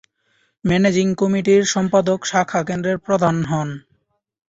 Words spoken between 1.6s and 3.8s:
সম্পাদক শাখা কেন্দ্রের প্রধান হন।